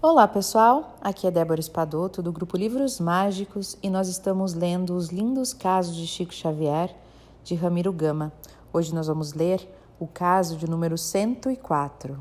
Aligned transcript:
Olá 0.00 0.28
pessoal, 0.28 0.94
aqui 1.00 1.26
é 1.26 1.30
Débora 1.30 1.58
Espadoto 1.58 2.22
do 2.22 2.30
grupo 2.30 2.56
Livros 2.56 3.00
Mágicos 3.00 3.76
e 3.82 3.90
nós 3.90 4.06
estamos 4.06 4.54
lendo 4.54 4.94
os 4.94 5.08
lindos 5.08 5.52
casos 5.52 5.96
de 5.96 6.06
Chico 6.06 6.32
Xavier 6.32 6.94
de 7.42 7.56
Ramiro 7.56 7.92
Gama. 7.92 8.32
Hoje 8.72 8.94
nós 8.94 9.08
vamos 9.08 9.32
ler 9.32 9.60
o 9.98 10.06
caso 10.06 10.56
de 10.56 10.70
número 10.70 10.96
104. 10.96 12.16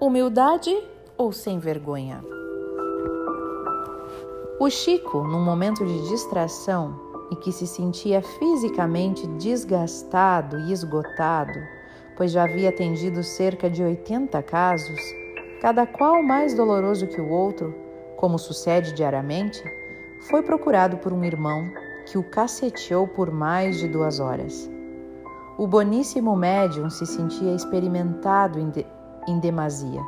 Humildade 0.00 0.72
ou 1.18 1.32
sem 1.32 1.58
vergonha? 1.58 2.22
O 4.60 4.70
Chico, 4.70 5.24
num 5.24 5.44
momento 5.44 5.84
de 5.84 6.08
distração 6.08 6.96
e 7.28 7.34
que 7.34 7.50
se 7.50 7.66
sentia 7.66 8.22
fisicamente 8.22 9.26
desgastado 9.26 10.60
e 10.60 10.72
esgotado, 10.72 11.58
pois 12.16 12.32
já 12.32 12.44
havia 12.44 12.70
atendido 12.70 13.22
cerca 13.22 13.68
de 13.68 13.84
80 13.84 14.42
casos, 14.42 15.00
cada 15.60 15.86
qual 15.86 16.22
mais 16.22 16.54
doloroso 16.54 17.06
que 17.06 17.20
o 17.20 17.28
outro, 17.28 17.74
como 18.16 18.38
sucede 18.38 18.92
diariamente, 18.92 19.62
foi 20.22 20.42
procurado 20.42 20.96
por 20.96 21.12
um 21.12 21.22
irmão 21.22 21.70
que 22.06 22.16
o 22.16 22.24
caceteou 22.24 23.06
por 23.06 23.30
mais 23.30 23.78
de 23.78 23.86
duas 23.86 24.18
horas. 24.18 24.70
O 25.58 25.66
boníssimo 25.66 26.34
médium 26.34 26.88
se 26.88 27.06
sentia 27.06 27.54
experimentado 27.54 28.58
em, 28.58 28.70
de, 28.70 28.86
em 29.28 29.38
demasia. 29.38 30.00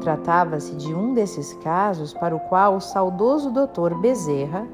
Tratava-se 0.00 0.74
de 0.76 0.94
um 0.94 1.14
desses 1.14 1.54
casos 1.54 2.12
para 2.12 2.36
o 2.36 2.40
qual 2.40 2.76
o 2.76 2.80
saudoso 2.80 3.50
doutor 3.50 3.98
Bezerra 4.00 4.66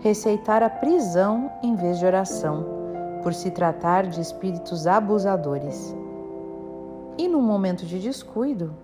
receitara 0.00 0.70
prisão 0.70 1.50
em 1.62 1.76
vez 1.76 1.98
de 1.98 2.06
oração 2.06 2.81
por 3.22 3.34
se 3.34 3.50
tratar 3.50 4.06
de 4.06 4.20
espíritos 4.20 4.86
abusadores. 4.86 5.94
E 7.16 7.28
num 7.28 7.42
momento 7.42 7.84
de 7.86 7.98
descuido, 7.98 8.74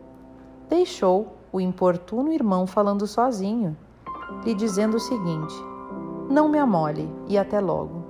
deixou 0.69 1.29
o 1.53 1.61
importuno 1.61 2.33
irmão 2.33 2.67
falando 2.67 3.07
sozinho, 3.07 3.77
lhe 4.45 4.55
dizendo 4.55 4.97
o 4.97 5.01
seguinte: 5.01 5.55
Não 6.31 6.49
me 6.49 6.59
amole 6.59 7.11
e 7.27 7.39
até 7.39 7.61
logo. 7.61 8.05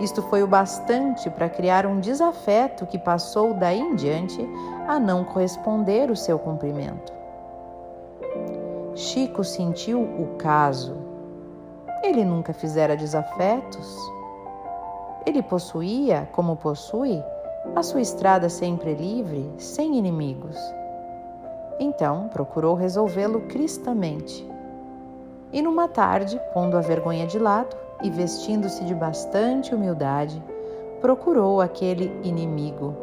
Isto 0.00 0.20
foi 0.22 0.42
o 0.42 0.46
bastante 0.46 1.30
para 1.30 1.48
criar 1.48 1.86
um 1.86 2.00
desafeto 2.00 2.86
que 2.86 2.98
passou 2.98 3.54
daí 3.54 3.80
em 3.80 3.94
diante 3.94 4.46
a 4.86 4.98
não 4.98 5.24
corresponder 5.24 6.10
o 6.10 6.16
seu 6.16 6.38
cumprimento. 6.38 7.12
Chico 8.94 9.42
sentiu 9.42 10.00
o 10.00 10.36
caso. 10.38 10.96
Ele 12.02 12.24
nunca 12.24 12.52
fizera 12.52 12.96
desafetos. 12.96 14.15
Ele 15.26 15.42
possuía, 15.42 16.28
como 16.32 16.54
possui, 16.54 17.20
a 17.74 17.82
sua 17.82 18.00
estrada 18.00 18.48
sempre 18.48 18.94
livre, 18.94 19.50
sem 19.58 19.98
inimigos. 19.98 20.56
Então 21.80 22.28
procurou 22.28 22.74
resolvê-lo 22.74 23.40
cristamente. 23.42 24.48
E 25.52 25.60
numa 25.60 25.88
tarde, 25.88 26.40
pondo 26.54 26.76
a 26.76 26.80
vergonha 26.80 27.26
de 27.26 27.40
lado 27.40 27.76
e 28.04 28.08
vestindo-se 28.08 28.84
de 28.84 28.94
bastante 28.94 29.74
humildade, 29.74 30.40
procurou 31.00 31.60
aquele 31.60 32.12
inimigo. 32.22 32.94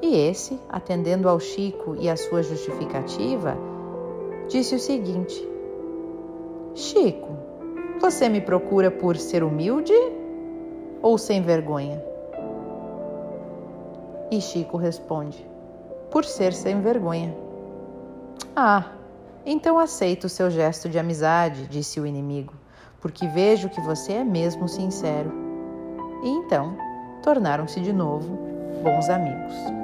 E 0.00 0.16
esse, 0.16 0.58
atendendo 0.68 1.28
ao 1.28 1.38
Chico 1.38 1.94
e 2.00 2.08
à 2.08 2.16
sua 2.16 2.42
justificativa, 2.42 3.56
disse 4.48 4.74
o 4.74 4.80
seguinte: 4.80 5.46
Chico, 6.74 7.28
você 8.00 8.28
me 8.28 8.40
procura 8.40 8.90
por 8.90 9.16
ser 9.16 9.44
humilde 9.44 9.94
ou 11.02 11.18
sem 11.18 11.42
vergonha? 11.42 12.02
E 14.30 14.40
Chico 14.40 14.76
responde: 14.76 15.44
Por 16.10 16.24
ser 16.24 16.52
sem 16.52 16.80
vergonha. 16.80 17.36
Ah, 18.54 18.92
então 19.44 19.78
aceito 19.78 20.24
o 20.24 20.28
seu 20.28 20.50
gesto 20.50 20.88
de 20.88 20.98
amizade, 20.98 21.66
disse 21.66 22.00
o 22.00 22.06
inimigo, 22.06 22.54
porque 23.00 23.26
vejo 23.26 23.68
que 23.68 23.80
você 23.80 24.14
é 24.14 24.24
mesmo 24.24 24.68
sincero. 24.68 25.32
E 26.22 26.28
então 26.28 26.76
tornaram-se 27.22 27.80
de 27.80 27.92
novo 27.92 28.38
bons 28.82 29.08
amigos. 29.08 29.81